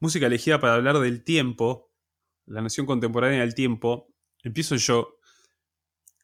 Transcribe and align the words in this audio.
música 0.00 0.26
elegida 0.26 0.60
para 0.60 0.74
hablar 0.74 0.98
del 0.98 1.22
tiempo, 1.22 1.92
la 2.46 2.62
noción 2.62 2.86
contemporánea 2.86 3.40
del 3.40 3.54
tiempo, 3.54 4.12
empiezo 4.42 4.76
yo. 4.76 5.18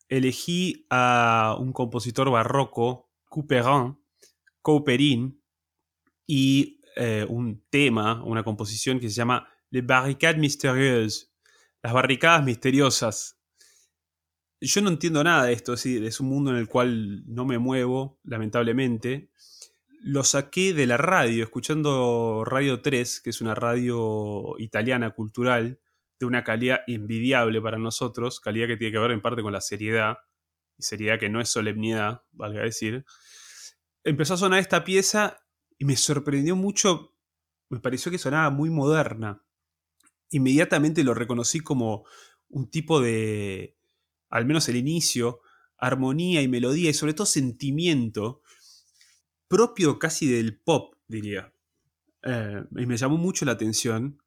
Elegí 0.08 0.86
a 0.90 1.56
un 1.58 1.72
compositor 1.72 2.30
barroco, 2.30 3.10
Couperin, 4.62 5.42
y 6.26 6.80
eh, 6.96 7.24
un 7.28 7.64
tema, 7.70 8.24
una 8.24 8.42
composición 8.42 8.98
que 8.98 9.08
se 9.08 9.14
llama 9.14 9.48
Les 9.70 9.84
Barricades 9.86 10.38
Mystérieuses, 10.38 11.32
las 11.82 11.92
barricadas 11.92 12.44
misteriosas. 12.44 13.38
Yo 14.60 14.80
no 14.80 14.88
entiendo 14.88 15.22
nada 15.22 15.44
de 15.44 15.52
esto, 15.52 15.74
es 15.74 16.20
un 16.20 16.28
mundo 16.28 16.50
en 16.50 16.56
el 16.56 16.66
cual 16.66 17.22
no 17.26 17.44
me 17.44 17.58
muevo, 17.58 18.18
lamentablemente. 18.24 19.30
Lo 20.00 20.24
saqué 20.24 20.72
de 20.72 20.86
la 20.86 20.96
radio, 20.96 21.44
escuchando 21.44 22.44
Radio 22.44 22.80
3, 22.80 23.20
que 23.20 23.30
es 23.30 23.40
una 23.40 23.54
radio 23.54 24.54
italiana 24.58 25.10
cultural, 25.10 25.80
de 26.18 26.26
una 26.26 26.44
calidad 26.44 26.80
envidiable 26.86 27.60
para 27.60 27.78
nosotros, 27.78 28.40
calidad 28.40 28.68
que 28.68 28.76
tiene 28.76 28.92
que 28.92 28.98
ver 28.98 29.10
en 29.10 29.20
parte 29.20 29.42
con 29.42 29.52
la 29.52 29.60
seriedad, 29.60 30.18
y 30.78 30.82
seriedad 30.82 31.18
que 31.18 31.28
no 31.28 31.40
es 31.40 31.48
solemnidad, 31.48 32.22
valga 32.32 32.62
decir. 32.62 33.04
Empezó 34.04 34.34
a 34.34 34.38
sonar 34.38 34.60
esta 34.60 34.84
pieza 34.84 35.38
y 35.78 35.84
me 35.84 35.96
sorprendió 35.96 36.56
mucho, 36.56 37.14
me 37.68 37.80
pareció 37.80 38.10
que 38.10 38.18
sonaba 38.18 38.50
muy 38.50 38.70
moderna. 38.70 39.42
Inmediatamente 40.30 41.04
lo 41.04 41.14
reconocí 41.14 41.60
como 41.60 42.04
un 42.48 42.70
tipo 42.70 43.00
de, 43.00 43.76
al 44.28 44.46
menos 44.46 44.68
el 44.68 44.76
inicio, 44.76 45.40
armonía 45.78 46.42
y 46.42 46.48
melodía 46.48 46.90
y 46.90 46.94
sobre 46.94 47.14
todo 47.14 47.26
sentimiento 47.26 48.42
propio 49.48 49.98
casi 49.98 50.30
del 50.30 50.58
pop, 50.58 50.94
diría. 51.06 51.52
Eh, 52.22 52.64
y 52.76 52.86
me 52.86 52.96
llamó 52.96 53.16
mucho 53.16 53.44
la 53.44 53.52
atención 53.52 54.22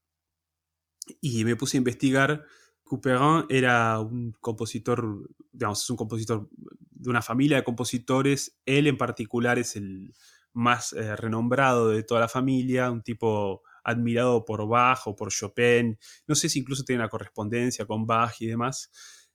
y 1.21 1.43
me 1.45 1.55
puse 1.55 1.77
a 1.77 1.79
investigar. 1.79 2.45
Couperin 2.83 3.45
era 3.49 3.99
un 3.99 4.31
compositor, 4.39 5.29
digamos, 5.51 5.83
es 5.83 5.89
un 5.89 5.97
compositor 5.97 6.49
de 6.89 7.09
una 7.09 7.21
familia 7.21 7.57
de 7.57 7.63
compositores. 7.63 8.57
Él 8.65 8.87
en 8.87 8.97
particular 8.97 9.59
es 9.59 9.75
el, 9.75 10.13
más 10.53 10.93
eh, 10.93 11.15
renombrado 11.15 11.89
de 11.89 12.03
toda 12.03 12.21
la 12.21 12.27
familia, 12.27 12.91
un 12.91 13.01
tipo 13.01 13.61
admirado 13.83 14.45
por 14.45 14.67
Bach 14.67 14.99
o 15.05 15.15
por 15.15 15.31
Chopin, 15.31 15.97
no 16.27 16.35
sé 16.35 16.49
si 16.49 16.59
incluso 16.59 16.83
tiene 16.83 17.01
una 17.01 17.09
correspondencia 17.09 17.85
con 17.85 18.05
Bach 18.05 18.35
y 18.39 18.47
demás, 18.47 18.91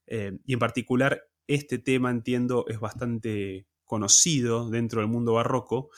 eh, 0.06 0.32
y 0.44 0.52
en 0.52 0.58
particular 0.58 1.22
este 1.46 1.78
tema 1.78 2.10
entiendo 2.10 2.66
es 2.68 2.78
bastante 2.78 3.66
conocido 3.84 4.70
dentro 4.70 5.00
del 5.00 5.10
mundo 5.10 5.34
barroco. 5.34 5.90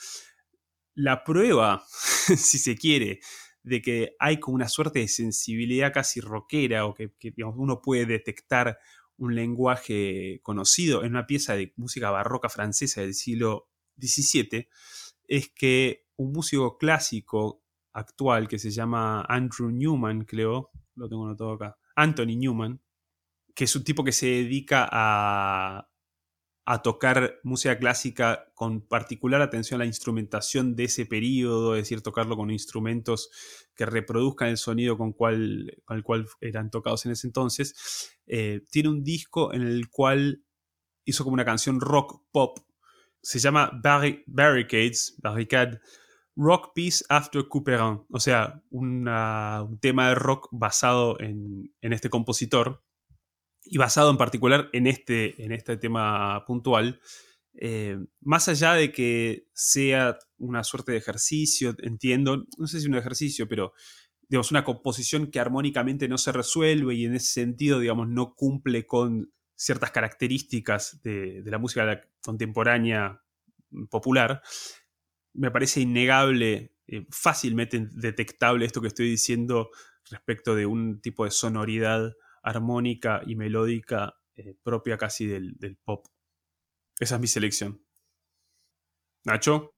La 0.93 1.23
prueba, 1.23 1.83
si 1.91 2.57
se 2.57 2.75
quiere, 2.75 3.19
de 3.63 3.81
que 3.81 4.15
hay 4.19 4.39
como 4.39 4.55
una 4.55 4.69
suerte 4.69 4.99
de 4.99 5.07
sensibilidad 5.07 5.93
casi 5.93 6.21
rockera 6.21 6.85
o 6.85 6.93
que, 6.93 7.11
uno 7.55 7.81
puede 7.81 8.05
detectar 8.05 8.79
un 9.17 9.35
lenguaje 9.35 10.39
conocido 10.43 11.03
en 11.03 11.11
una 11.11 11.27
pieza 11.27 11.55
de 11.55 11.73
música 11.75 12.09
barroca 12.11 12.49
francesa 12.49 13.01
del 13.01 13.13
siglo 13.13 13.69
XVII, 13.99 14.69
es 15.27 15.49
que 15.49 16.05
un 16.15 16.31
músico 16.31 16.77
clásico 16.77 17.63
actual 17.93 18.47
que 18.47 18.59
se 18.59 18.71
llama 18.71 19.25
Andrew 19.27 19.69
Newman, 19.69 20.23
creo, 20.23 20.71
lo 20.95 21.09
tengo 21.09 21.25
anotado 21.25 21.53
acá, 21.53 21.77
Anthony 21.95 22.37
Newman, 22.37 22.81
que 23.53 23.63
es 23.63 23.75
un 23.75 23.83
tipo 23.83 24.03
que 24.03 24.11
se 24.11 24.27
dedica 24.27 24.87
a, 24.89 25.89
a 26.69 26.81
tocar 26.81 27.39
música 27.43 27.79
clásica 27.79 28.51
con 28.53 28.81
particular 28.81 29.41
atención 29.41 29.79
a 29.79 29.85
la 29.85 29.87
instrumentación 29.87 30.75
de 30.75 30.83
ese 30.83 31.05
periodo, 31.05 31.75
es 31.75 31.83
decir, 31.83 32.01
tocarlo 32.01 32.35
con 32.35 32.51
instrumentos 32.51 33.29
que 33.73 33.85
reproduzcan 33.85 34.49
el 34.49 34.57
sonido 34.57 34.97
con, 34.97 35.13
cual, 35.13 35.81
el 35.87 36.03
cual 36.03 36.27
eran 36.41 36.69
tocados 36.69 37.05
en 37.05 37.13
ese 37.13 37.25
entonces, 37.25 38.19
eh, 38.25 38.65
tiene 38.69 38.89
un 38.89 39.01
disco 39.01 39.53
en 39.53 39.61
el 39.61 39.89
cual 39.89 40.43
hizo 41.05 41.23
como 41.23 41.35
una 41.35 41.45
canción 41.45 41.79
rock 41.79 42.25
pop. 42.33 42.59
Se 43.21 43.39
llama 43.39 43.71
Barricades, 43.81 45.15
Barricade, 45.19 45.79
Rock 46.35 46.73
Piece 46.75 47.05
After 47.07 47.47
Couperin, 47.47 48.01
o 48.11 48.19
sea, 48.19 48.61
un 48.71 49.05
tema 49.79 50.09
de 50.09 50.15
rock 50.15 50.49
basado 50.51 51.17
en, 51.21 51.73
este 51.79 52.09
compositor 52.09 52.83
y 53.69 53.77
basado 53.77 54.11
en 54.11 54.17
particular 54.17 54.69
en 54.73 54.87
este, 54.87 55.43
en 55.43 55.51
este 55.51 55.77
tema 55.77 56.45
puntual. 56.45 56.99
Eh, 57.59 57.97
más 58.21 58.47
allá 58.49 58.73
de 58.73 58.91
que 58.91 59.47
sea 59.53 60.19
una 60.37 60.63
suerte 60.63 60.91
de 60.91 60.99
ejercicio, 60.99 61.75
entiendo, 61.79 62.45
no 62.57 62.67
sé 62.67 62.79
si 62.79 62.87
un 62.87 62.95
ejercicio, 62.95 63.47
pero 63.47 63.73
digamos, 64.29 64.51
una 64.51 64.63
composición 64.63 65.27
que 65.27 65.39
armónicamente 65.39 66.07
no 66.07 66.17
se 66.17 66.31
resuelve 66.31 66.95
y 66.95 67.05
en 67.05 67.15
ese 67.15 67.31
sentido, 67.31 67.79
digamos, 67.79 68.07
no 68.09 68.35
cumple 68.35 68.85
con 68.85 69.31
ciertas 69.55 69.91
características 69.91 71.01
de, 71.01 71.41
la 71.45 71.57
música 71.57 72.07
contemporánea 72.21 73.21
popular, 73.89 74.41
me 75.33 75.51
parece 75.51 75.81
innegable, 75.81 76.73
eh, 76.87 77.05
fácilmente 77.09 77.87
detectable 77.91 78.65
esto 78.65 78.81
que 78.81 78.87
estoy 78.87 79.09
diciendo 79.09 79.69
respecto 80.09 80.55
de 80.55 80.65
un 80.65 81.01
tipo 81.01 81.25
de 81.25 81.31
sonoridad 81.31 82.13
armónica 82.47 83.21
y 83.25 83.35
melódica 83.35 84.15
eh, 84.35 84.55
propia 84.63 84.97
casi 84.97 85.25
del, 85.27 85.55
del 85.57 85.77
pop. 85.77 86.05
Esa 86.99 87.15
es 87.15 87.21
mi 87.21 87.27
selección. 87.27 87.81
Nacho. 89.25 89.73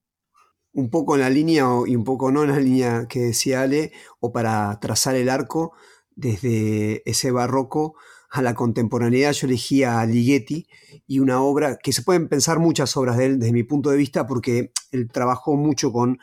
Un 0.72 0.88
poco 0.88 1.16
en 1.16 1.22
la 1.22 1.30
línea 1.30 1.64
y 1.86 1.96
un 1.96 2.04
poco 2.04 2.30
no 2.30 2.44
en 2.44 2.50
la 2.50 2.60
línea 2.60 3.06
que 3.08 3.20
decía 3.20 3.62
Ale, 3.62 3.92
o 4.20 4.32
para 4.32 4.78
trazar 4.80 5.16
el 5.16 5.28
arco 5.28 5.72
desde 6.14 7.02
ese 7.10 7.32
barroco 7.32 7.96
a 8.30 8.42
la 8.42 8.54
contemporaneidad, 8.54 9.32
yo 9.32 9.48
elegí 9.48 9.82
a 9.82 10.04
Ligeti 10.06 10.68
y 11.08 11.18
una 11.18 11.42
obra 11.42 11.76
que 11.82 11.92
se 11.92 12.02
pueden 12.02 12.28
pensar 12.28 12.60
muchas 12.60 12.96
obras 12.96 13.16
de 13.16 13.26
él 13.26 13.38
desde 13.40 13.52
mi 13.52 13.64
punto 13.64 13.90
de 13.90 13.96
vista 13.96 14.26
porque 14.28 14.72
él 14.92 15.08
trabajó 15.10 15.56
mucho 15.56 15.90
con 15.90 16.20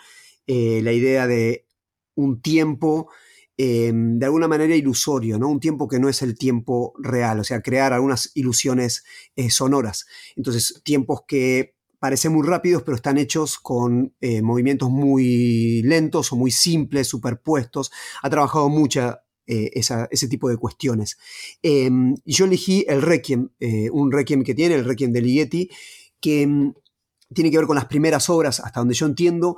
eh, 0.48 0.80
la 0.82 0.94
idea 0.94 1.28
de 1.28 1.68
un 2.16 2.42
tiempo 2.42 3.12
eh, 3.58 3.92
de 3.94 4.26
alguna 4.26 4.48
manera 4.48 4.76
ilusorio, 4.76 5.40
¿no? 5.40 5.50
Un 5.50 5.60
tiempo 5.60 5.88
que 5.88 6.00
no 6.00 6.10
es 6.10 6.22
el 6.22 6.38
tiempo 6.38 6.94
real, 7.00 7.40
o 7.40 7.44
sea, 7.44 7.62
crear 7.62 7.94
algunas 7.94 8.32
ilusiones 8.36 9.04
eh, 9.36 9.50
sonoras. 9.50 10.06
Entonces, 10.36 10.82
tiempos 10.84 11.22
que 11.28 11.76
parecen 12.00 12.34
muy 12.34 12.46
rápidos, 12.46 12.84
pero 12.84 12.96
están 12.96 13.18
hechos 13.18 13.58
con 13.58 14.14
movimientos 14.44 14.92
muy 14.92 15.82
lentos 15.82 16.32
o 16.32 16.36
muy 16.36 16.52
simples, 16.52 17.08
superpuestos. 17.08 17.92
Ha 18.22 18.30
trabajado 18.30 18.70
mucha, 18.70 19.24
eh, 19.50 19.72
ese 20.12 20.28
tipo 20.28 20.50
de 20.50 20.58
cuestiones. 20.58 21.18
Em, 21.62 22.16
yo 22.26 22.44
elegí 22.44 22.84
el 22.86 23.02
Requiem, 23.02 23.48
eh, 23.62 23.90
un 23.90 24.12
Requiem 24.12 24.44
que 24.44 24.54
tiene, 24.54 24.76
el 24.76 24.84
Requiem 24.84 25.14
de 25.14 25.22
Ligeti, 25.22 25.70
que 26.20 26.42
em, 26.42 26.74
tiene 27.34 27.50
que 27.50 27.58
ver 27.58 27.66
con 27.66 27.78
las 27.78 27.86
primeras 27.86 28.30
obras, 28.30 28.60
hasta 28.60 28.82
donde 28.82 28.94
yo 28.94 29.06
entiendo, 29.06 29.56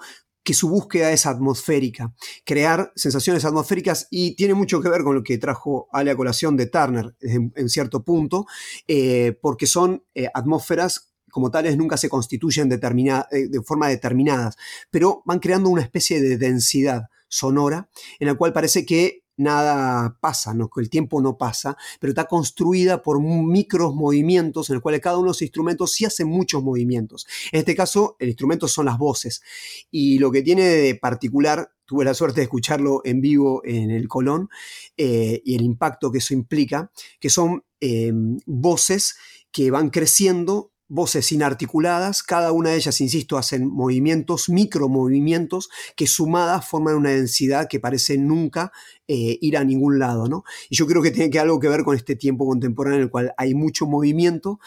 que 0.50 0.56
su 0.56 0.68
búsqueda 0.68 1.12
es 1.12 1.28
atmosférica, 1.28 2.12
crear 2.44 2.92
sensaciones 2.96 3.46
atmosféricas 3.46 4.08
y 4.10 4.36
tiene 4.36 4.56
mucho 4.56 4.82
que 4.82 4.90
ver 4.90 5.04
con 5.04 5.14
lo 5.14 5.22
que 5.22 5.38
trajo 5.38 5.88
a 5.92 6.04
la 6.04 6.16
colación 6.16 6.58
de 6.58 6.66
Turner 6.66 7.16
en, 7.22 7.70
cierto 7.70 8.04
punto, 8.04 8.48
eh, 8.88 9.38
porque 9.44 9.68
son 9.68 10.04
atmósferas 10.34 11.12
como 11.30 11.52
tales 11.52 11.78
nunca 11.78 11.98
se 11.98 12.10
constituyen 12.10 12.68
de 12.68 13.62
forma 13.64 13.90
determinada, 13.90 14.52
pero 14.90 15.22
van 15.24 15.38
creando 15.38 15.70
una 15.70 15.84
especie 15.84 16.20
de 16.20 16.40
densidad 16.40 17.10
sonora 17.28 17.88
en 18.20 18.26
la 18.26 18.34
cual 18.34 18.52
parece 18.52 18.88
que 18.88 19.22
nada 19.40 20.18
pasa, 20.20 20.54
¿no? 20.54 20.70
el 20.78 20.90
tiempo 20.90 21.22
no 21.22 21.38
pasa, 21.38 21.78
pero 22.00 22.12
está 22.12 22.26
construida 22.26 23.02
por 23.02 23.22
micros 23.22 23.96
movimientos 23.96 24.70
en 24.70 24.76
los 24.76 24.84
cuales 24.84 25.02
cada 25.02 25.18
uno 25.18 25.26
de 25.26 25.30
los 25.30 25.42
instrumentos 25.42 25.94
sí 25.94 26.06
hace 26.06 26.26
muchos 26.26 26.62
movimientos. 26.64 27.28
En 27.52 27.60
este 27.60 27.76
caso, 27.76 28.16
el 28.20 28.30
instrumento 28.30 28.68
son 28.68 28.86
las 28.86 28.98
voces. 28.98 29.42
Y 29.90 30.20
lo 30.20 30.32
que 30.32 30.42
tiene 30.42 30.64
de 30.64 30.96
particular, 30.96 31.72
tuve 31.86 32.06
la 32.06 32.14
suerte 32.14 32.42
de 32.42 32.44
escucharlo 32.44 33.02
en 33.04 33.22
vivo 33.22 33.62
en 33.66 33.90
el 33.90 34.08
Colón, 34.08 34.50
eh, 34.96 35.42
y 35.44 35.56
el 35.56 35.62
impacto 35.64 36.12
que 36.12 36.20
eso 36.20 36.34
implica, 36.34 36.92
que 37.20 37.30
son 37.30 37.64
eh, 37.82 38.12
voces 38.46 39.16
que 39.52 39.72
van 39.72 39.90
creciendo 39.90 40.72
voces 40.90 41.32
inarticuladas, 41.32 42.24
cada 42.24 42.52
una 42.52 42.72
de 42.72 42.78
ellas, 42.78 43.00
insisto, 43.00 43.38
hacen 43.38 43.68
movimientos, 43.68 44.50
micromovimientos, 44.50 45.70
que 45.96 46.08
sumadas 46.08 46.68
forman 46.68 46.96
una 46.96 47.12
densidad 47.12 47.68
que 47.70 47.80
parece 47.80 48.18
nunca 48.18 48.72
eh, 49.08 49.38
ir 49.40 49.56
a 49.56 49.64
ningún 49.64 50.00
lado. 50.00 50.28
¿no? 50.28 50.44
Y 50.68 50.76
yo 50.76 50.88
creo 50.88 51.04
que 51.04 51.12
tiene 51.12 51.30
que 51.30 51.40
algo 51.40 51.60
que 51.60 51.70
ver 51.70 51.84
con 51.84 51.96
este 51.96 52.16
tiempo 52.16 52.48
contemporáneo 52.48 52.98
en 52.98 53.04
el 53.04 53.12
cual 53.12 53.34
hay 53.38 53.54
mucho 53.54 53.86
movimiento, 53.86 54.60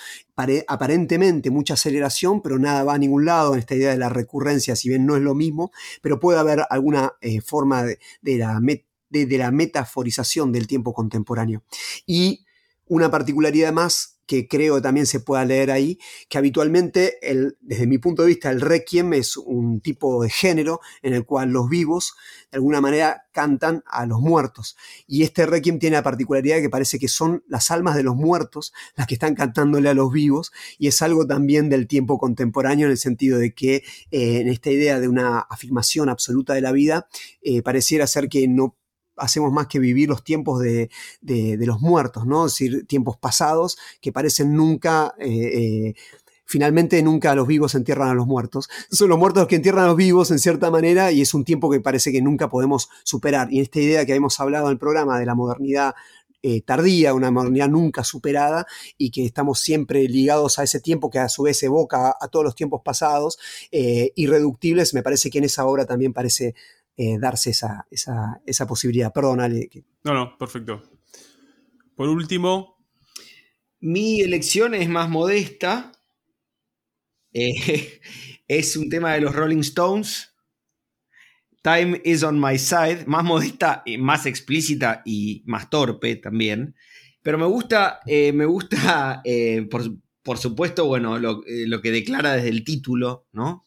aparentemente 0.68 1.50
mucha 1.50 1.74
aceleración, 1.74 2.40
pero 2.40 2.58
nada 2.58 2.84
va 2.84 2.94
a 2.94 2.98
ningún 2.98 3.24
lado 3.24 3.54
en 3.54 3.58
esta 3.58 3.74
idea 3.74 3.90
de 3.90 3.98
la 3.98 4.08
recurrencia, 4.08 4.76
si 4.76 4.88
bien 4.88 5.04
no 5.04 5.16
es 5.16 5.22
lo 5.22 5.34
mismo, 5.34 5.72
pero 6.00 6.20
puede 6.20 6.38
haber 6.38 6.64
alguna 6.70 7.14
eh, 7.20 7.40
forma 7.40 7.82
de, 7.82 7.98
la 8.38 8.60
de 9.10 9.38
la 9.38 9.50
metaforización 9.50 10.52
del 10.52 10.68
tiempo 10.68 10.94
contemporáneo. 10.94 11.64
Y 12.06 12.44
una 12.86 13.10
particularidad 13.10 13.72
más 13.72 14.11
que 14.26 14.48
creo 14.48 14.80
también 14.80 15.06
se 15.06 15.20
pueda 15.20 15.44
leer 15.44 15.70
ahí, 15.70 15.98
que 16.28 16.38
habitualmente, 16.38 17.18
el, 17.22 17.56
desde 17.60 17.86
mi 17.86 17.98
punto 17.98 18.22
de 18.22 18.28
vista, 18.28 18.50
el 18.50 18.60
requiem 18.60 19.12
es 19.14 19.36
un 19.36 19.80
tipo 19.80 20.22
de 20.22 20.30
género 20.30 20.80
en 21.02 21.14
el 21.14 21.24
cual 21.24 21.50
los 21.50 21.68
vivos, 21.68 22.14
de 22.50 22.56
alguna 22.56 22.80
manera, 22.80 23.24
cantan 23.32 23.82
a 23.86 24.06
los 24.06 24.20
muertos. 24.20 24.76
Y 25.06 25.22
este 25.22 25.46
requiem 25.46 25.78
tiene 25.78 25.96
la 25.96 26.02
particularidad 26.02 26.56
de 26.56 26.62
que 26.62 26.70
parece 26.70 26.98
que 26.98 27.08
son 27.08 27.44
las 27.48 27.70
almas 27.70 27.96
de 27.96 28.02
los 28.02 28.16
muertos 28.16 28.72
las 28.96 29.06
que 29.06 29.14
están 29.14 29.34
cantándole 29.34 29.88
a 29.88 29.94
los 29.94 30.12
vivos, 30.12 30.52
y 30.78 30.88
es 30.88 31.02
algo 31.02 31.26
también 31.26 31.68
del 31.68 31.86
tiempo 31.86 32.18
contemporáneo 32.18 32.86
en 32.86 32.92
el 32.92 32.98
sentido 32.98 33.38
de 33.38 33.54
que 33.54 33.76
eh, 34.10 34.40
en 34.40 34.48
esta 34.48 34.70
idea 34.70 35.00
de 35.00 35.08
una 35.08 35.40
afirmación 35.40 36.08
absoluta 36.08 36.54
de 36.54 36.60
la 36.60 36.72
vida, 36.72 37.08
eh, 37.42 37.62
pareciera 37.62 38.06
ser 38.06 38.28
que 38.28 38.46
no 38.48 38.76
hacemos 39.16 39.52
más 39.52 39.66
que 39.66 39.78
vivir 39.78 40.08
los 40.08 40.24
tiempos 40.24 40.60
de, 40.60 40.90
los 41.22 41.80
muertos, 41.80 42.26
¿no? 42.26 42.46
Es 42.46 42.52
decir, 42.52 42.86
tiempos 42.86 43.16
pasados 43.16 43.78
que 44.00 44.12
parecen 44.12 44.54
nunca... 44.54 45.14
Eh, 45.18 45.88
eh, 45.88 45.94
finalmente 46.44 47.02
nunca 47.02 47.34
los 47.34 47.46
vivos 47.46 47.74
entierran 47.74 48.10
a 48.10 48.14
los 48.14 48.26
muertos. 48.26 48.68
Son 48.90 49.08
los 49.08 49.18
muertos 49.18 49.42
los 49.42 49.48
que 49.48 49.56
entierran 49.56 49.84
a 49.84 49.86
los 49.86 49.96
vivos 49.96 50.30
en 50.30 50.38
cierta 50.38 50.70
manera 50.70 51.10
y 51.10 51.22
es 51.22 51.32
un 51.32 51.46
tiempo 51.46 51.70
que 51.70 51.80
parece 51.80 52.12
que 52.12 52.20
nunca 52.20 52.50
podemos 52.50 52.90
superar. 53.04 53.50
Y 53.50 53.60
esta 53.60 53.80
idea 53.80 54.04
que 54.04 54.14
hemos 54.14 54.38
hablado 54.38 54.66
en 54.66 54.72
el 54.72 54.78
programa 54.78 55.18
de 55.18 55.24
la 55.24 55.34
modernidad 55.34 55.94
eh, 56.42 56.60
tardía, 56.60 57.14
una 57.14 57.30
modernidad 57.30 57.70
nunca 57.70 58.04
superada 58.04 58.66
y 58.98 59.10
que 59.10 59.24
estamos 59.24 59.60
siempre 59.60 60.06
ligados 60.08 60.58
a 60.58 60.64
ese 60.64 60.78
tiempo 60.80 61.08
que 61.08 61.20
a 61.20 61.30
su 61.30 61.44
vez 61.44 61.62
evoca 61.62 62.14
a, 62.20 62.28
todos 62.28 62.44
los 62.44 62.54
tiempos 62.54 62.82
pasados, 62.84 63.38
irreductibles, 63.70 64.92
me 64.92 65.02
parece 65.02 65.30
que 65.30 65.38
en 65.38 65.44
esa 65.44 65.64
obra 65.64 65.86
también 65.86 66.12
parece 66.12 66.54
eh, 66.96 67.18
darse 67.18 67.50
esa, 67.50 67.86
esa, 67.90 68.66
posibilidad. 68.66 69.12
Perdón, 69.12 69.40
Ale. 69.40 69.68
No, 70.04 70.12
no, 70.12 70.36
perfecto. 70.36 70.82
Por 71.96 72.08
último. 72.08 72.76
Mi 73.80 74.20
elección 74.20 74.74
es 74.74 74.88
más 74.88 75.08
modesta. 75.08 75.92
Eh, 77.32 78.00
es 78.48 78.76
un 78.76 78.90
tema 78.90 79.14
de 79.14 79.22
los 79.22 79.34
Rolling 79.34 79.60
Stones. 79.60 80.34
Time 81.62 82.00
is 82.04 82.22
on 82.22 82.38
my 82.38 82.58
side. 82.58 83.04
Más 83.06 83.24
modesta, 83.24 83.82
más 83.98 84.26
explícita 84.26 85.02
y 85.04 85.42
más 85.46 85.70
torpe 85.70 86.16
también. 86.16 86.74
Pero 87.22 87.38
me 87.38 87.46
gusta, 87.46 88.00
eh, 88.06 88.32
me 88.32 88.44
gusta 88.44 89.22
por, 90.22 90.38
supuesto, 90.38 90.86
bueno, 90.86 91.18
lo, 91.18 91.42
lo, 91.46 91.80
que 91.80 91.92
declara 91.92 92.34
desde 92.34 92.48
el 92.48 92.64
título, 92.64 93.28
¿no? 93.32 93.64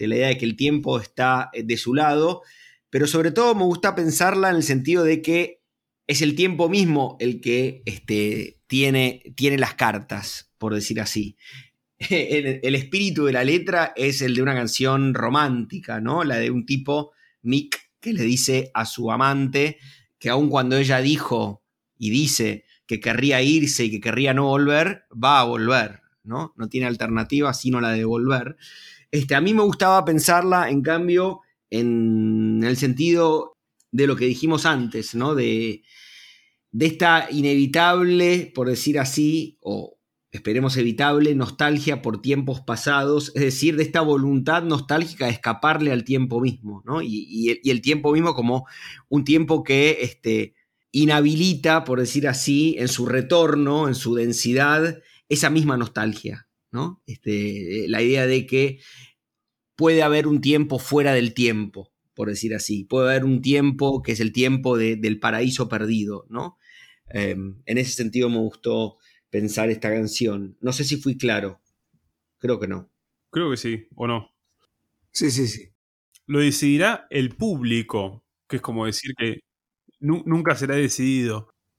Este, 0.00 0.08
la 0.08 0.16
idea 0.16 0.28
de 0.28 0.38
que 0.38 0.46
el 0.46 0.56
tiempo 0.56 0.98
está 0.98 1.50
eh, 1.52 1.62
de 1.62 1.76
su 1.76 1.94
lado, 1.94 2.42
pero 2.88 3.06
sobre 3.06 3.32
todo 3.32 3.54
me 3.54 3.64
gusta 3.64 3.94
pensarla 3.94 4.48
en 4.48 4.56
el 4.56 4.62
sentido 4.62 5.04
de 5.04 5.20
que 5.20 5.60
es 6.06 6.22
el 6.22 6.34
tiempo 6.34 6.70
mismo 6.70 7.18
el 7.20 7.42
que 7.42 7.82
este, 7.84 8.60
tiene, 8.66 9.22
tiene 9.36 9.58
las 9.58 9.74
cartas, 9.74 10.52
por 10.56 10.74
decir 10.74 11.00
así. 11.00 11.36
El, 12.08 12.74
espíritu 12.74 13.26
de 13.26 13.34
la 13.34 13.44
letra 13.44 13.92
es 13.94 14.22
el 14.22 14.34
de 14.34 14.40
una 14.40 14.54
canción 14.54 15.12
romántica, 15.12 16.00
¿no? 16.00 16.24
La 16.24 16.38
de 16.38 16.50
un 16.50 16.64
tipo, 16.64 17.12
Mick, 17.42 17.78
que 18.00 18.14
le 18.14 18.22
dice 18.22 18.70
a 18.72 18.86
su 18.86 19.12
amante 19.12 19.76
que 20.18 20.30
aun 20.30 20.48
cuando 20.48 20.78
ella 20.78 21.02
dijo 21.02 21.62
y 21.98 22.08
dice 22.08 22.64
que 22.86 23.00
querría 23.00 23.42
irse 23.42 23.84
y 23.84 23.90
que 23.90 24.00
querría 24.00 24.32
no 24.32 24.46
volver, 24.46 25.04
va 25.12 25.40
a 25.40 25.44
volver, 25.44 26.00
¿no? 26.24 26.54
No 26.56 26.70
tiene 26.70 26.86
alternativa 26.86 27.52
sino 27.52 27.82
la 27.82 27.92
de 27.92 28.06
volver. 28.06 28.56
Este, 29.10 29.34
a 29.34 29.40
mí 29.40 29.54
me 29.54 29.62
gustaba 29.62 30.04
pensarla, 30.04 30.70
en 30.70 30.82
cambio, 30.82 31.40
en 31.70 32.62
el 32.64 32.76
sentido 32.76 33.56
de 33.92 34.06
lo 34.06 34.16
que 34.16 34.26
dijimos 34.26 34.66
antes, 34.66 35.14
¿no? 35.14 35.34
De, 35.34 35.82
de 36.72 36.86
esta 36.86 37.28
inevitable, 37.30 38.52
por 38.54 38.68
decir 38.68 38.98
así, 38.98 39.58
o 39.60 39.98
esperemos 40.30 40.76
evitable, 40.76 41.34
nostalgia 41.34 42.02
por 42.02 42.22
tiempos 42.22 42.60
pasados, 42.60 43.32
es 43.34 43.42
decir, 43.42 43.76
de 43.76 43.82
esta 43.82 44.00
voluntad 44.00 44.62
nostálgica 44.62 45.26
de 45.26 45.32
escaparle 45.32 45.90
al 45.90 46.04
tiempo 46.04 46.40
mismo, 46.40 46.82
¿no? 46.86 47.02
Y, 47.02 47.60
el, 47.64 47.82
tiempo 47.82 48.12
mismo 48.12 48.34
como 48.34 48.66
un 49.08 49.24
tiempo 49.24 49.64
que 49.64 49.98
este, 50.02 50.54
inhabilita, 50.92 51.84
por 51.84 51.98
decir 51.98 52.28
así, 52.28 52.76
en 52.78 52.88
su 52.88 53.06
retorno, 53.06 53.88
en 53.88 53.96
su 53.96 54.14
densidad, 54.14 54.98
esa 55.28 55.50
misma 55.50 55.76
nostalgia, 55.76 56.48
¿no? 56.72 57.02
Este, 57.06 57.86
la 57.88 58.02
idea 58.02 58.26
de 58.26 58.46
que 58.46 58.80
puede 59.76 60.02
haber 60.02 60.26
un 60.26 60.40
tiempo 60.40 60.78
fuera 60.78 61.14
del 61.14 61.34
tiempo, 61.34 61.90
por 62.14 62.28
decir 62.28 62.54
así. 62.54 62.84
Puede 62.84 63.10
haber 63.10 63.24
un 63.24 63.40
tiempo 63.40 64.02
que 64.02 64.12
es 64.12 64.20
el 64.20 64.32
tiempo 64.32 64.76
del 64.76 65.18
paraíso 65.20 65.68
perdido, 65.68 66.26
¿no? 66.28 66.58
Em, 67.08 67.62
en 67.66 67.78
ese 67.78 67.92
sentido 67.92 68.28
me 68.28 68.38
gustó 68.38 68.98
pensar 69.30 69.70
esta 69.70 69.90
canción. 69.90 70.56
No 70.60 70.72
sé 70.72 70.84
si 70.84 70.96
fui 70.96 71.16
claro. 71.16 71.60
Creo 72.38 72.60
que 72.60 72.68
no. 72.68 72.90
Creo 73.30 73.50
que 73.50 73.56
sí, 73.56 73.86
o 73.94 74.06
no. 74.06 74.30
Sí, 75.12 75.30
sí, 75.30 75.48
sí. 75.48 75.70
Lo 76.26 76.40
decidirá 76.40 77.06
el 77.10 77.30
público, 77.30 78.24
que 78.48 78.56
es 78.56 78.62
como 78.62 78.86
decir 78.86 79.14
que 79.16 79.40
nunca 80.00 80.54
será 80.56 80.76
decidido. 80.76 81.54